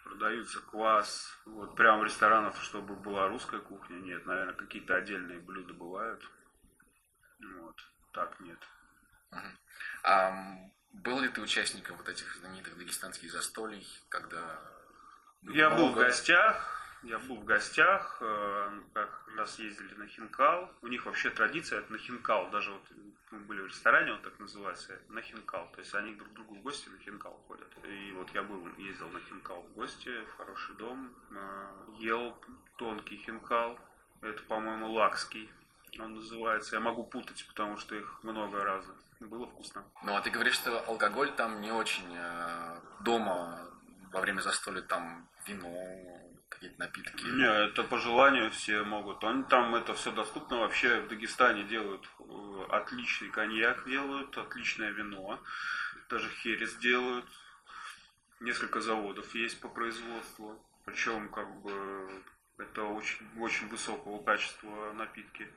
Продаются 0.04 0.60
квас. 0.60 1.36
Вот 1.46 1.74
прям 1.74 2.04
ресторанов, 2.04 2.62
чтобы 2.62 2.94
была 2.94 3.28
русская 3.28 3.60
кухня, 3.60 3.96
нет. 3.96 4.24
Наверное, 4.24 4.54
какие-то 4.54 4.94
отдельные 4.94 5.40
блюда 5.40 5.74
бывают. 5.74 6.22
Вот. 7.40 7.76
Так 8.12 8.38
нет. 8.40 8.58
А 10.04 10.32
был 10.92 11.20
ли 11.20 11.28
ты 11.28 11.40
участником 11.40 11.96
вот 11.96 12.08
этих 12.08 12.34
знаменитых 12.36 12.78
дагестанских 12.78 13.30
застолий, 13.30 13.86
когда 14.08 14.77
я 15.42 15.70
был 15.70 15.88
в 15.90 15.94
гостях, 15.94 16.78
я 17.02 17.18
был 17.18 17.36
в 17.36 17.44
гостях, 17.44 18.18
э, 18.20 18.80
как 18.92 19.28
раз 19.36 19.58
ездили 19.58 19.94
на 19.94 20.06
Хинкал. 20.06 20.70
У 20.82 20.88
них 20.88 21.06
вообще 21.06 21.30
традиция 21.30 21.80
это 21.80 21.92
на 21.92 21.98
Хинкал. 21.98 22.50
Даже 22.50 22.72
вот 22.72 22.82
мы 23.30 23.38
были 23.40 23.60
в 23.60 23.66
ресторане, 23.66 24.12
он 24.12 24.22
так 24.22 24.38
называется, 24.38 24.98
на 25.08 25.22
Хинкал. 25.22 25.70
То 25.72 25.80
есть 25.80 25.94
они 25.94 26.14
друг 26.14 26.30
к 26.30 26.34
другу 26.34 26.56
в 26.56 26.62
гости 26.62 26.88
на 26.88 26.98
Хинкал 26.98 27.40
ходят. 27.46 27.68
И 27.84 28.12
вот 28.12 28.30
я 28.34 28.42
был, 28.42 28.66
ездил 28.76 29.08
на 29.10 29.20
Хинкал 29.20 29.62
в 29.62 29.72
гости, 29.74 30.10
в 30.24 30.36
хороший 30.36 30.74
дом, 30.76 31.12
э, 31.30 31.66
ел 31.98 32.36
тонкий 32.76 33.16
Хинкал. 33.16 33.78
Это, 34.20 34.42
по-моему, 34.44 34.92
лакский 34.92 35.50
он 35.98 36.14
называется. 36.14 36.76
Я 36.76 36.80
могу 36.80 37.04
путать, 37.04 37.46
потому 37.48 37.76
что 37.78 37.94
их 37.94 38.20
много 38.22 38.62
разных. 38.62 38.96
Было 39.20 39.46
вкусно. 39.46 39.84
Ну, 40.04 40.14
а 40.14 40.20
ты 40.20 40.30
говоришь, 40.30 40.54
что 40.54 40.80
алкоголь 40.86 41.32
там 41.32 41.60
не 41.60 41.72
очень 41.72 42.06
э, 42.14 42.80
дома 43.00 43.68
во 44.12 44.20
время 44.20 44.40
застолья 44.40 44.82
там 44.82 45.28
вино, 45.46 45.68
какие-то 46.48 46.78
напитки? 46.80 47.24
Не, 47.24 47.66
это 47.66 47.84
по 47.84 47.98
желанию 47.98 48.50
все 48.50 48.82
могут. 48.82 49.22
Они 49.24 49.42
там 49.44 49.74
это 49.74 49.94
все 49.94 50.12
доступно. 50.12 50.58
Вообще 50.58 51.00
в 51.00 51.08
Дагестане 51.08 51.64
делают 51.64 52.08
э, 52.20 52.64
отличный 52.70 53.30
коньяк, 53.30 53.86
делают 53.86 54.36
отличное 54.36 54.90
вино. 54.90 55.40
Даже 56.08 56.28
херес 56.28 56.74
делают. 56.76 57.26
Несколько 58.40 58.80
заводов 58.80 59.34
есть 59.34 59.60
по 59.60 59.68
производству. 59.68 60.64
Причем 60.84 61.28
как 61.28 61.48
бы 61.60 62.22
это 62.58 62.84
очень, 62.84 63.26
очень 63.38 63.68
высокого 63.68 64.22
качества 64.22 64.92
напитки. 64.92 65.48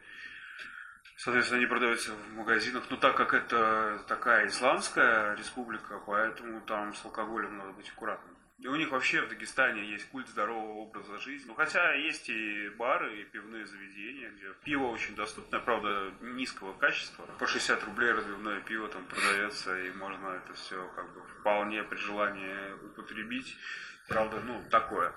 Соответственно, 1.18 1.60
они 1.60 1.68
продаются 1.68 2.14
в 2.14 2.34
магазинах. 2.34 2.84
Но 2.90 2.98
так 2.98 3.16
как 3.16 3.34
это 3.34 4.04
такая 4.08 4.48
исламская 4.48 5.36
республика, 5.36 6.00
поэтому 6.06 6.62
там 6.62 6.94
с 6.96 7.06
алкоголем 7.06 7.58
надо 7.58 7.72
быть 7.74 7.90
аккуратным. 7.90 8.36
И 8.62 8.68
у 8.68 8.76
них 8.76 8.92
вообще 8.92 9.22
в 9.22 9.30
Дагестане 9.30 9.84
есть 9.84 10.08
культ 10.10 10.28
здорового 10.30 10.82
образа 10.82 11.18
жизни. 11.18 11.48
Ну, 11.48 11.56
хотя 11.56 11.94
есть 11.94 12.30
и 12.30 12.70
бары, 12.78 13.22
и 13.22 13.24
пивные 13.24 13.66
заведения, 13.66 14.30
где 14.30 14.54
пиво 14.64 14.86
очень 14.86 15.16
доступное, 15.16 15.60
правда, 15.60 16.14
низкого 16.22 16.74
качества. 16.74 17.26
По 17.40 17.48
60 17.48 17.84
рублей 17.86 18.12
разливное 18.12 18.62
пиво 18.62 18.88
там 18.88 19.04
продается, 19.06 19.80
и 19.80 19.90
можно 19.94 20.28
это 20.28 20.54
все 20.54 20.88
как 20.96 21.12
бы 21.12 21.24
вполне 21.40 21.82
при 21.84 21.98
желании 21.98 22.74
употребить. 22.86 23.58
Правда, 24.08 24.40
ну, 24.42 24.64
такое, 24.70 25.12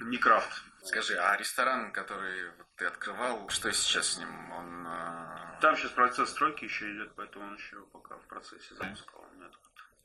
не 0.00 0.18
крафт. 0.18 0.62
Скажи, 0.82 1.16
а 1.16 1.34
ресторан, 1.38 1.92
который 1.92 2.50
ты 2.76 2.84
открывал, 2.84 3.48
что 3.48 3.72
сейчас 3.72 4.14
с 4.14 4.18
ним? 4.18 4.52
Он, 4.52 4.86
э... 4.86 5.60
Там 5.62 5.76
сейчас 5.76 5.92
процесс 5.92 6.28
стройки 6.28 6.64
еще 6.64 6.92
идет, 6.92 7.12
поэтому 7.14 7.46
он 7.46 7.54
еще 7.54 7.80
пока 7.92 8.16
в 8.18 8.26
процессе 8.26 8.74
запуска. 8.74 9.12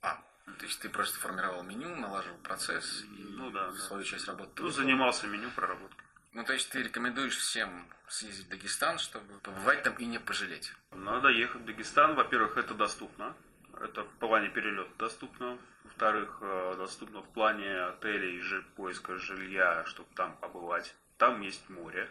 А, 0.02 0.24
то 0.58 0.66
есть 0.66 0.80
ты 0.80 0.90
просто 0.90 1.20
формировал 1.20 1.64
меню, 1.64 1.96
налаживал 1.96 2.38
процесс 2.38 3.04
и 3.04 3.24
ну, 3.36 3.52
да, 3.52 3.72
свою 3.74 4.04
да. 4.04 4.10
часть 4.10 4.28
работы. 4.28 4.62
Ну, 4.62 4.70
занимался 4.70 5.28
меню 5.28 5.50
проработкой. 5.52 6.06
Ну, 6.34 6.44
то 6.44 6.54
есть 6.54 6.70
ты 6.70 6.84
рекомендуешь 6.84 7.38
всем 7.38 7.88
съездить 8.08 8.46
в 8.46 8.50
Дагестан, 8.50 9.00
чтобы 9.00 9.40
побывать 9.40 9.84
там 9.84 9.96
и 9.96 10.06
не 10.06 10.20
пожалеть? 10.20 10.74
Надо 10.92 11.30
ехать 11.30 11.62
в 11.62 11.66
Дагестан. 11.66 12.16
Во-первых, 12.16 12.58
это 12.58 12.74
доступно. 12.74 13.36
Это 13.80 14.04
в 14.04 14.10
плане 14.20 14.50
перелета 14.50 14.92
доступно. 14.98 15.58
Во-вторых, 15.84 16.38
э, 16.42 16.76
доступно 16.78 17.22
в 17.22 17.30
плане 17.34 17.82
отелей 17.86 18.40
и 18.40 18.62
поиска 18.76 19.18
жилья, 19.18 19.84
чтобы 19.86 20.10
там 20.16 20.36
побывать. 20.38 20.96
Там 21.18 21.42
есть 21.42 21.70
море, 21.70 22.10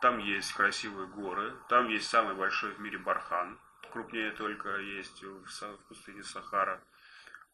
там 0.00 0.18
есть 0.18 0.52
красивые 0.52 1.06
горы, 1.06 1.54
там 1.68 1.88
есть 1.88 2.08
самый 2.08 2.34
большой 2.34 2.72
в 2.72 2.80
мире 2.80 2.98
бархан. 2.98 3.58
Крупнее 3.92 4.30
только 4.32 4.78
есть 4.78 5.22
в 5.22 5.76
пустыне 5.88 6.22
Сахара. 6.22 6.80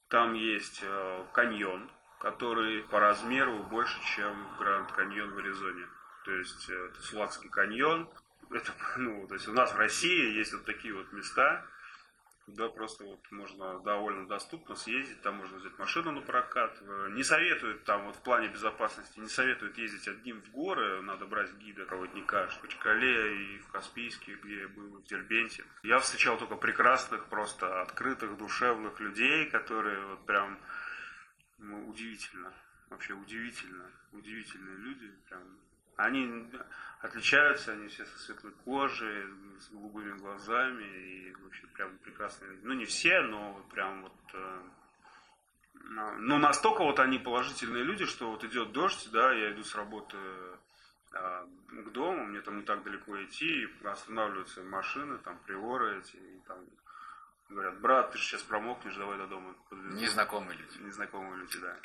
Там 0.08 0.34
есть 0.34 0.80
э, 0.82 1.24
каньон, 1.32 1.90
который 2.20 2.82
по 2.84 3.00
размеру 3.00 3.58
больше, 3.64 3.98
чем 4.14 4.34
Гранд 4.58 4.92
Каньон 4.92 5.34
в 5.34 5.38
Аризоне. 5.38 5.86
То 6.24 6.32
есть 6.32 6.70
э, 6.70 6.74
это 6.74 7.02
Сулакский 7.02 7.48
каньон. 7.48 8.08
Это, 8.50 8.72
ну, 8.96 9.26
то 9.26 9.34
есть 9.34 9.48
у 9.48 9.52
нас 9.52 9.72
в 9.72 9.78
России 9.78 10.36
есть 10.36 10.52
вот 10.52 10.64
такие 10.64 10.94
вот 10.94 11.12
места, 11.12 11.64
да, 12.46 12.68
просто 12.68 13.04
вот 13.04 13.20
можно 13.30 13.80
довольно 13.80 14.26
доступно 14.26 14.76
съездить, 14.76 15.20
там 15.22 15.36
можно 15.36 15.58
взять 15.58 15.78
машину 15.78 16.12
на 16.12 16.20
прокат. 16.20 16.78
Э, 16.80 17.08
не 17.10 17.24
советуют 17.24 17.84
там 17.84 18.06
вот 18.06 18.16
в 18.16 18.22
плане 18.22 18.48
безопасности, 18.48 19.18
не 19.18 19.28
советуют 19.28 19.76
ездить 19.78 20.06
одним 20.06 20.40
в 20.42 20.50
горы, 20.50 21.02
надо 21.02 21.26
брать 21.26 21.52
гида, 21.54 21.86
проводника 21.86 22.46
в 22.46 22.60
Качкале 22.60 23.54
и 23.54 23.58
в 23.58 23.68
Каспийске, 23.72 24.36
где 24.36 24.60
я 24.60 24.68
был, 24.68 24.98
в 24.98 25.04
Дербенте. 25.04 25.64
Я 25.82 25.98
встречал 25.98 26.38
только 26.38 26.56
прекрасных, 26.56 27.26
просто 27.26 27.82
открытых, 27.82 28.36
душевных 28.36 29.00
людей, 29.00 29.50
которые 29.50 30.04
вот 30.06 30.24
прям 30.24 30.58
ну, 31.58 31.88
удивительно, 31.88 32.52
вообще 32.90 33.14
удивительно, 33.14 33.90
удивительные 34.12 34.76
люди, 34.76 35.10
прям 35.28 35.42
они 35.96 36.50
отличаются, 37.00 37.72
они 37.72 37.88
все 37.88 38.04
со 38.04 38.18
светлой 38.18 38.52
кожей, 38.64 39.24
с 39.58 39.70
голубыми 39.70 40.16
глазами 40.18 40.84
и 40.84 41.34
вообще 41.42 41.66
прям 41.68 41.96
прекрасные 41.98 42.50
люди. 42.50 42.66
Ну, 42.66 42.74
не 42.74 42.84
все, 42.84 43.20
но 43.22 43.64
прям 43.72 44.02
вот... 44.02 44.12
Э, 44.34 44.62
ну, 46.18 46.38
настолько 46.38 46.82
вот 46.82 46.98
они 46.98 47.18
положительные 47.18 47.84
люди, 47.84 48.06
что 48.06 48.30
вот 48.30 48.44
идет 48.44 48.72
дождь, 48.72 49.08
да, 49.12 49.32
я 49.32 49.52
иду 49.52 49.62
с 49.62 49.74
работы 49.74 50.16
э, 50.16 51.46
к 51.70 51.90
дому, 51.92 52.26
мне 52.26 52.40
там 52.40 52.58
не 52.58 52.62
так 52.62 52.82
далеко 52.82 53.22
идти, 53.24 53.68
останавливаются 53.84 54.62
машины, 54.64 55.18
там 55.18 55.38
приоры 55.46 56.00
эти, 56.00 56.16
и 56.16 56.40
там 56.46 56.58
говорят, 57.48 57.80
брат, 57.80 58.10
ты 58.10 58.18
же 58.18 58.24
сейчас 58.24 58.42
промокнешь, 58.42 58.96
давай 58.96 59.18
до 59.18 59.26
дома. 59.26 59.54
Незнакомые 59.70 60.58
люди. 60.58 60.78
Незнакомые 60.82 61.36
люди, 61.36 61.58
да. 61.58 61.76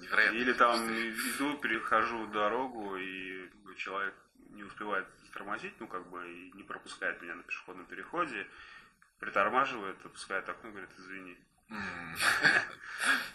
Невероятно. 0.00 0.36
Или 0.36 0.52
там 0.52 0.88
иду, 0.88 1.58
перехожу 1.58 2.26
дорогу, 2.28 2.96
и 2.96 3.50
человек 3.76 4.14
не 4.50 4.62
успевает 4.62 5.06
тормозить, 5.32 5.74
ну, 5.80 5.86
как 5.86 6.08
бы, 6.08 6.26
и 6.30 6.52
не 6.52 6.62
пропускает 6.62 7.20
меня 7.22 7.34
на 7.34 7.42
пешеходном 7.42 7.86
переходе, 7.86 8.46
притормаживает, 9.18 9.96
опускает 10.04 10.48
окно, 10.48 10.70
говорит, 10.70 10.90
извини. 10.98 11.36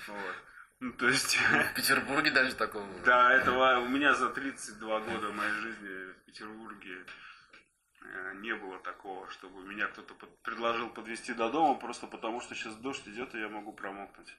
Вот. 0.08 0.36
Ну, 0.80 0.94
то 0.94 1.08
есть... 1.08 1.38
Ну, 1.52 1.62
в 1.64 1.74
Петербурге 1.76 2.32
даже 2.32 2.56
такого... 2.56 2.88
Да, 3.06 3.32
этого 3.34 3.80
у 3.80 3.88
меня 3.88 4.16
за 4.16 4.30
32 4.30 5.00
года 5.02 5.32
моей 5.32 5.52
жизни 5.52 6.12
в 6.12 6.26
Петербурге 6.26 7.06
э, 8.02 8.34
не 8.38 8.56
было 8.56 8.80
такого, 8.80 9.30
чтобы 9.30 9.64
меня 9.64 9.86
кто-то 9.88 10.16
предложил 10.42 10.90
подвести 10.90 11.34
до 11.34 11.52
дома 11.52 11.76
просто 11.76 12.08
потому, 12.08 12.42
что 12.42 12.56
сейчас 12.56 12.76
дождь 12.78 13.08
идет, 13.08 13.36
и 13.36 13.40
я 13.40 13.48
могу 13.48 13.74
промокнуть 13.74 14.36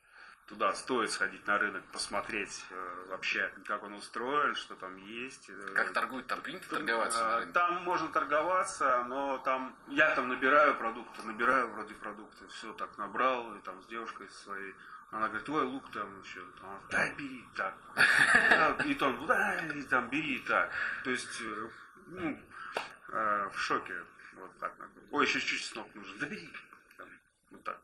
туда 0.47 0.75
стоит 0.75 1.11
сходить 1.11 1.47
на 1.47 1.59
рынок, 1.59 1.83
посмотреть 1.93 2.65
э, 2.71 3.05
вообще, 3.09 3.53
как 3.67 3.83
он 3.83 3.95
устроен, 3.95 4.55
что 4.55 4.75
там 4.75 4.97
есть. 4.97 5.49
Э, 5.49 5.73
как 5.75 5.93
торгуют, 5.93 6.27
там 6.27 6.41
принято 6.41 6.69
торговаться? 6.69 7.41
Э, 7.43 7.53
там 7.53 7.83
можно 7.85 8.09
торговаться, 8.09 9.05
но 9.05 9.39
там 9.39 9.75
я 9.89 10.15
там 10.15 10.29
набираю 10.29 10.75
продукты, 10.77 11.23
набираю 11.23 11.69
вроде 11.71 11.95
продукты, 11.95 12.47
все 12.49 12.73
так 12.75 12.97
набрал, 12.99 13.55
и 13.57 13.61
там 13.61 13.83
с 13.83 13.87
девушкой 13.87 14.29
своей. 14.31 14.75
Она 15.11 15.29
говорит, 15.29 15.49
ой, 15.51 15.65
лук 15.65 15.91
там 15.93 16.23
еще, 16.23 16.41
там, 16.61 16.81
да, 16.91 17.11
бери 17.15 17.45
так. 17.55 17.75
И 18.87 18.95
там, 18.95 19.27
да, 19.27 19.59
и 19.67 19.83
там, 19.83 20.09
бери 20.09 20.39
так. 20.41 20.71
То 21.05 21.11
есть, 21.11 21.41
э, 21.43 21.69
ну, 22.07 22.41
э, 23.09 23.51
в 23.53 23.59
шоке. 23.59 23.95
Вот 24.35 24.59
так. 24.59 24.75
Ой, 25.11 25.27
еще 25.27 25.39
чуть 25.41 25.61
чеснок 25.61 25.95
нужен. 25.95 26.19
Да 26.19 26.27
бери. 26.27 26.51
Там, 26.97 27.09
вот 27.51 27.63
так. 27.63 27.81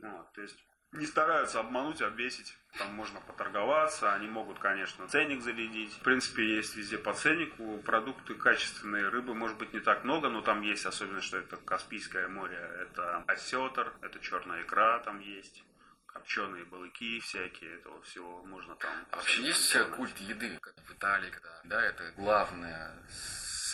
Вот, 0.00 0.32
то 0.34 0.42
есть, 0.42 0.62
не 0.94 1.06
стараются 1.06 1.60
обмануть, 1.60 2.00
обвесить. 2.02 2.56
Там 2.78 2.92
можно 2.94 3.20
поторговаться, 3.20 4.12
они 4.14 4.26
могут, 4.26 4.58
конечно, 4.58 5.06
ценник 5.06 5.42
зарядить. 5.42 5.92
В 5.92 6.00
принципе, 6.00 6.56
есть 6.56 6.74
везде 6.74 6.98
по 6.98 7.12
ценнику. 7.12 7.78
Продукты 7.78 8.34
качественные, 8.34 9.08
рыбы, 9.08 9.34
может 9.34 9.58
быть, 9.58 9.72
не 9.72 9.80
так 9.80 10.04
много, 10.04 10.28
но 10.28 10.40
там 10.40 10.62
есть 10.62 10.86
особенность, 10.86 11.26
что 11.26 11.38
это 11.38 11.56
Каспийское 11.56 12.28
море. 12.28 12.58
Это 12.80 13.22
осетр, 13.26 13.92
это 14.02 14.18
черная 14.18 14.62
икра 14.62 14.98
там 15.00 15.20
есть 15.20 15.64
копченые 16.06 16.64
балыки 16.64 17.20
всякие, 17.20 17.74
этого 17.74 18.00
всего 18.02 18.44
можно 18.44 18.76
там. 18.76 18.92
А 19.10 19.16
вообще 19.16 19.42
есть 19.42 19.76
культ 19.96 20.16
еды 20.18 20.58
в 20.86 20.92
Италии, 20.92 21.30
когда, 21.30 21.60
да, 21.64 21.82
это 21.82 22.12
главное 22.16 22.96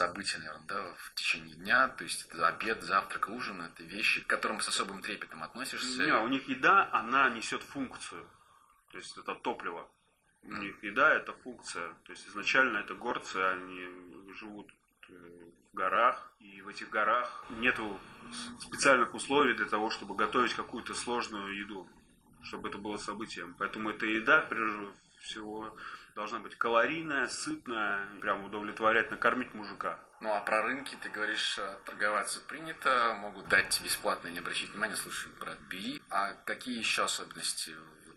события, 0.01 0.39
наверное, 0.39 0.67
да, 0.67 0.95
в 0.95 1.15
течение 1.15 1.55
дня, 1.57 1.89
то 1.89 2.05
есть 2.05 2.27
это 2.27 2.49
обед, 2.49 2.83
завтрак, 2.83 3.29
ужин, 3.29 3.61
это 3.61 3.83
вещи, 3.83 4.23
к 4.23 4.27
которым 4.27 4.61
с 4.61 4.69
особым 4.69 5.03
трепетом 5.03 5.43
относишься. 5.43 6.03
Не, 6.03 6.15
у 6.15 6.29
них 6.29 6.49
еда, 6.49 6.89
она 6.91 7.29
несет 7.29 7.63
функцию, 7.63 8.27
то 8.91 8.97
есть 8.97 9.19
это 9.19 9.35
топливо. 9.35 9.87
У 10.43 10.53
них 10.55 10.83
еда 10.83 11.13
это 11.13 11.35
функция, 11.35 11.93
то 12.05 12.13
есть 12.13 12.27
изначально 12.29 12.79
это 12.79 12.95
горцы, 12.95 13.37
они 13.37 14.33
живут 14.33 14.73
э, 15.11 15.13
в 15.71 15.77
горах, 15.77 16.33
и 16.39 16.63
в 16.63 16.69
этих 16.69 16.89
горах 16.89 17.45
нету 17.51 18.01
специальных 18.59 19.13
условий 19.13 19.53
для 19.53 19.67
того, 19.67 19.91
чтобы 19.91 20.15
готовить 20.15 20.55
какую-то 20.55 20.95
сложную 20.95 21.55
еду, 21.59 21.87
чтобы 22.43 22.71
это 22.71 22.79
было 22.79 22.97
событием. 22.97 23.55
Поэтому 23.59 23.91
эта 23.91 24.07
еда, 24.07 24.41
прежде 24.49 24.89
всего, 25.21 25.77
должна 26.21 26.41
быть 26.41 26.55
калорийная, 26.57 27.29
сытная, 27.29 28.07
прям 28.21 28.45
удовлетворять, 28.45 29.11
накормить 29.11 29.55
мужика. 29.55 29.99
Ну 30.21 30.31
а 30.31 30.41
про 30.43 30.61
рынки 30.61 30.95
ты 31.03 31.09
говоришь, 31.09 31.59
э, 31.59 31.77
торговаться 31.87 32.41
принято, 32.41 33.17
могут 33.21 33.49
дать 33.49 33.81
бесплатно, 33.83 34.29
не 34.29 34.41
обращать 34.41 34.69
внимания, 34.69 34.97
слушай, 34.97 35.33
брат, 35.41 35.57
бери. 35.71 36.03
А 36.11 36.35
какие 36.45 36.77
еще 36.77 37.05
особенности 37.05 37.71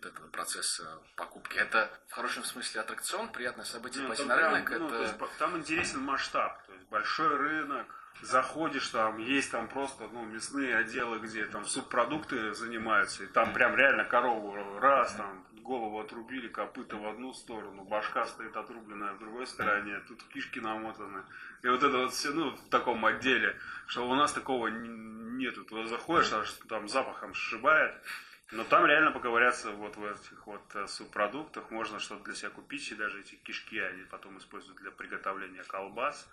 вот 0.04 0.12
этого 0.12 0.28
процесса 0.28 0.98
покупки? 1.16 1.56
Это 1.56 1.90
в 2.08 2.12
хорошем 2.12 2.44
смысле 2.44 2.80
аттракцион, 2.82 3.32
приятное 3.32 3.64
событие 3.64 4.02
ну, 4.02 4.08
пойти 4.08 4.24
на 4.24 4.36
рынок? 4.36 4.70
Ну, 4.70 4.86
это... 4.86 5.02
есть, 5.02 5.14
там 5.38 5.56
интересен 5.56 6.00
масштаб, 6.00 6.64
то 6.66 6.72
есть 6.72 6.86
большой 6.88 7.36
рынок, 7.36 7.86
заходишь, 8.22 8.88
там 8.88 9.18
есть 9.18 9.50
там 9.50 9.68
просто 9.68 10.08
ну, 10.12 10.24
мясные 10.24 10.76
отделы, 10.76 11.18
где 11.18 11.46
там 11.46 11.64
субпродукты 11.64 12.54
занимаются, 12.54 13.24
и 13.24 13.26
там 13.26 13.52
прям 13.52 13.76
реально 13.76 14.04
корову 14.04 14.78
раз, 14.78 15.14
там 15.14 15.46
голову 15.64 15.98
отрубили, 15.98 16.48
копыта 16.48 16.96
в 16.96 17.06
одну 17.06 17.32
сторону, 17.32 17.84
башка 17.84 18.26
стоит 18.26 18.56
отрубленная 18.56 19.14
в 19.14 19.18
другой 19.18 19.46
стороне, 19.46 19.98
тут 20.06 20.22
кишки 20.24 20.60
намотаны. 20.60 21.22
И 21.62 21.68
вот 21.68 21.82
это 21.82 21.96
вот 21.96 22.12
все, 22.12 22.30
ну, 22.30 22.50
в 22.50 22.68
таком 22.68 23.04
отделе, 23.06 23.58
что 23.86 24.06
у 24.08 24.14
нас 24.14 24.32
такого 24.32 24.68
нету. 24.68 25.64
Туда 25.64 25.86
заходишь, 25.86 26.32
аж 26.32 26.50
там 26.68 26.88
запахом 26.88 27.34
сшибает. 27.34 27.94
Но 28.52 28.64
там 28.64 28.84
реально 28.86 29.10
поговорятся 29.10 29.70
вот 29.70 29.96
в 29.96 30.04
этих 30.04 30.46
вот 30.46 30.74
э, 30.74 30.86
субпродуктах, 30.86 31.70
можно 31.70 31.98
что-то 31.98 32.24
для 32.24 32.34
себя 32.34 32.50
купить, 32.50 32.90
и 32.92 32.94
даже 32.94 33.20
эти 33.20 33.36
кишки 33.36 33.78
они 33.78 34.04
потом 34.04 34.38
используют 34.38 34.78
для 34.80 34.90
приготовления 34.90 35.64
колбас. 35.64 36.28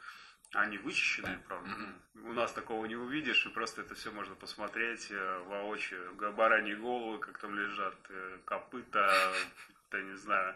Они 0.54 0.78
вычищенные, 0.78 1.38
правда. 1.48 1.72
У 2.16 2.34
нас 2.34 2.52
такого 2.52 2.86
не 2.86 2.98
увидишь, 2.98 3.46
и 3.46 3.50
просто 3.50 3.82
это 3.82 3.96
все 3.96 4.12
можно 4.12 4.36
посмотреть 4.36 5.10
э, 5.10 5.40
воочию. 5.48 6.14
Бараньи 6.34 6.76
головы, 6.76 7.20
как 7.20 7.38
там 7.38 7.56
лежат, 7.56 7.96
э, 8.10 8.40
копыта, 8.44 9.10
я 9.94 10.02
не 10.02 10.16
знаю, 10.18 10.56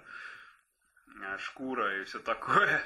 шкура 1.38 2.02
и 2.02 2.04
все 2.04 2.20
такое. 2.20 2.84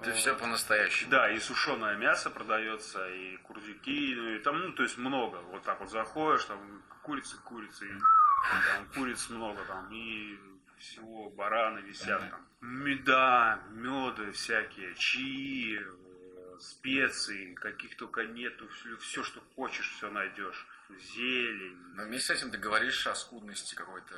Это 0.00 0.12
все 0.12 0.34
по-настоящему. 0.34 1.10
Да, 1.10 1.30
и 1.30 1.38
сушеное 1.38 1.96
мясо 1.96 2.30
продается, 2.30 3.08
и 3.08 3.36
курдюки, 3.38 4.14
ну, 4.16 4.28
и 4.30 4.38
там, 4.38 4.58
ну, 4.60 4.72
то 4.72 4.82
есть 4.82 4.98
много. 4.98 5.36
Вот 5.36 5.62
так 5.62 5.80
вот 5.80 5.90
заходишь, 5.90 6.44
там 6.44 6.82
курицы, 7.02 7.36
курицы, 7.44 7.86
там 8.74 8.86
куриц 8.94 9.28
много, 9.30 9.62
там, 9.64 9.92
и 9.92 10.38
всего 10.78 11.30
бараны 11.30 11.80
висят 11.80 12.30
там. 12.30 12.46
Меда, 12.60 13.60
меды 13.70 14.32
всякие, 14.32 14.94
чаи, 14.94 15.84
специй, 16.58 17.54
каких 17.54 17.96
только 17.96 18.24
нету, 18.24 18.68
все, 18.68 18.96
все, 18.98 19.22
что 19.22 19.40
хочешь, 19.54 19.90
все 19.96 20.10
найдешь. 20.10 20.66
Зелень. 20.98 21.78
Но 21.94 22.04
вместе 22.04 22.34
с 22.34 22.38
этим 22.38 22.50
ты 22.50 22.58
говоришь 22.58 23.06
о 23.06 23.14
скудности 23.14 23.76
какой-то 23.76 24.14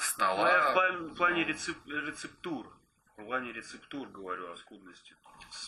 стола. 0.00 0.72
В, 0.72 1.10
в 1.10 1.14
плане 1.14 1.44
рецеп, 1.44 1.76
рецептур. 1.86 2.72
В 3.20 3.26
плане 3.26 3.52
рецептур 3.52 4.08
говорю 4.08 4.50
о 4.50 4.56
скудности. 4.56 5.14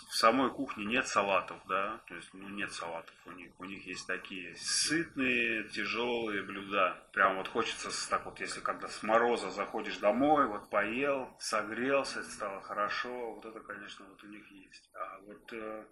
В 0.09 0.15
самой 0.15 0.51
кухне 0.51 0.85
нет 0.85 1.07
салатов, 1.07 1.59
да, 1.69 2.01
то 2.09 2.15
есть 2.15 2.33
ну, 2.33 2.49
нет 2.49 2.73
салатов 2.73 3.15
у 3.27 3.33
них. 3.33 3.53
У 3.59 3.65
них 3.65 3.87
есть 3.87 4.07
такие 4.07 4.57
сытные, 4.57 5.65
тяжелые 5.65 6.43
блюда. 6.43 6.97
Прям 7.13 7.37
вот 7.37 7.49
хочется 7.49 7.91
так 8.09 8.25
вот, 8.25 8.41
если 8.41 8.61
когда 8.61 8.89
с 8.89 9.03
мороза 9.03 9.51
заходишь 9.51 9.99
домой, 9.99 10.47
вот 10.47 10.71
поел, 10.71 11.37
согрелся, 11.39 12.23
стало 12.23 12.61
хорошо, 12.63 13.35
вот 13.35 13.45
это, 13.45 13.61
конечно, 13.61 14.07
вот 14.07 14.23
у 14.25 14.27
них 14.29 14.51
есть. 14.51 14.91
А 14.95 15.21
вот 15.27 15.53
э, 15.53 15.85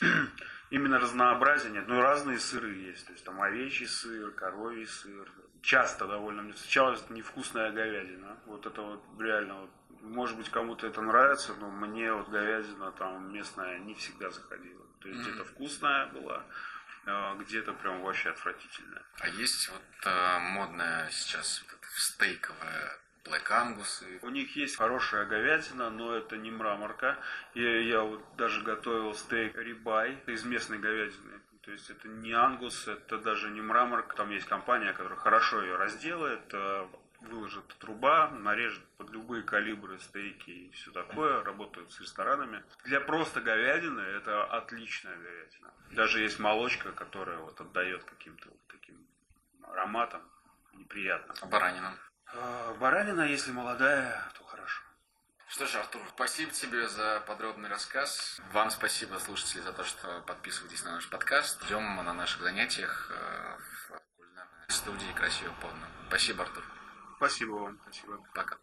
именно 0.70 0.98
разнообразие 0.98 1.72
нет. 1.72 1.86
Ну, 1.86 2.00
разные 2.00 2.38
сыры 2.38 2.74
есть. 2.74 3.06
То 3.06 3.12
есть 3.12 3.24
там 3.24 3.40
овечий 3.40 3.86
сыр, 3.86 4.30
коровий 4.32 4.86
сыр. 4.86 5.30
Часто 5.62 6.06
довольно 6.06 6.42
мне 6.42 6.52
встречалась 6.52 7.02
невкусная 7.10 7.72
говядина. 7.72 8.38
Вот 8.46 8.66
это 8.66 8.82
вот 8.82 9.02
реально 9.18 9.62
вот 9.62 9.70
может 10.04 10.36
быть, 10.36 10.50
кому-то 10.50 10.86
это 10.86 11.00
нравится, 11.00 11.54
но 11.54 11.70
мне 11.70 12.12
вот 12.12 12.28
говядина 12.28 12.92
там 12.92 13.32
местная 13.32 13.78
не 13.78 13.94
всегда 13.94 14.30
заходила. 14.30 14.84
То 15.00 15.08
есть 15.08 15.20
mm-hmm. 15.20 15.24
где-то 15.24 15.44
вкусная 15.44 16.06
была, 16.06 16.44
а 17.06 17.34
где-то 17.36 17.72
прям 17.72 18.02
вообще 18.02 18.30
отвратительная. 18.30 19.02
А 19.20 19.28
есть 19.28 19.68
вот 19.70 19.82
а, 20.04 20.38
модная 20.38 21.08
сейчас 21.10 21.62
вот 21.70 21.78
стейковая 21.96 22.98
Black 23.24 23.48
Angus. 23.50 24.04
У 24.22 24.28
них 24.28 24.54
есть 24.56 24.76
хорошая 24.76 25.24
говядина, 25.26 25.90
но 25.90 26.14
это 26.14 26.36
не 26.36 26.50
мраморка. 26.50 27.18
Я, 27.54 27.80
я 27.80 28.02
вот 28.02 28.22
даже 28.36 28.62
готовил 28.62 29.14
стейк 29.14 29.56
рибай 29.56 30.18
из 30.26 30.44
местной 30.44 30.78
говядины. 30.78 31.40
То 31.62 31.70
есть 31.70 31.88
это 31.88 32.06
не 32.08 32.32
ангус, 32.32 32.86
это 32.86 33.18
даже 33.18 33.50
не 33.50 33.62
мраморка. 33.62 34.14
Там 34.16 34.30
есть 34.30 34.46
компания, 34.46 34.92
которая 34.92 35.18
хорошо 35.18 35.62
ее 35.62 35.76
разделает, 35.76 36.52
а 36.52 36.90
выложит 37.24 37.66
труба, 37.78 38.30
нарежет 38.30 38.84
под 38.96 39.10
любые 39.10 39.42
калибры 39.42 39.98
стейки 39.98 40.50
и 40.50 40.70
все 40.72 40.90
такое, 40.92 41.42
работают 41.42 41.92
с 41.92 42.00
ресторанами. 42.00 42.62
Для 42.84 43.00
просто 43.00 43.40
говядины 43.40 44.00
это 44.00 44.44
отличная 44.44 45.16
говядина. 45.16 45.72
Даже 45.90 46.20
есть 46.20 46.38
молочка, 46.38 46.92
которая 46.92 47.38
вот 47.38 47.60
отдает 47.60 48.04
каким-то 48.04 48.48
вот 48.48 48.60
таким 48.68 49.06
ароматом 49.62 50.22
неприятно. 50.74 51.34
А 51.40 51.46
баранина? 51.46 51.98
А, 52.26 52.74
баранина, 52.74 53.22
если 53.22 53.52
молодая, 53.52 54.30
то 54.34 54.44
хорошо. 54.44 54.82
Что 55.48 55.66
ж, 55.66 55.76
Артур, 55.76 56.02
спасибо 56.14 56.50
тебе 56.52 56.88
за 56.88 57.22
подробный 57.26 57.68
рассказ. 57.68 58.40
Вам 58.52 58.70
спасибо, 58.70 59.18
слушатели, 59.18 59.60
за 59.60 59.72
то, 59.72 59.84
что 59.84 60.22
подписываетесь 60.26 60.84
на 60.84 60.92
наш 60.92 61.08
подкаст. 61.08 61.62
Ждем 61.64 61.96
на 61.96 62.12
наших 62.12 62.42
занятиях 62.42 63.10
э, 63.10 63.58
в 63.88 64.02
кулинарной 64.16 64.68
студии 64.68 65.12
«Красиво 65.14 65.54
подно». 65.60 65.86
Спасибо, 66.08 66.42
Артур. 66.42 66.64
Спасибо 67.16 67.52
вам. 67.52 67.78
Спасибо. 67.84 68.18
Пока. 68.34 68.58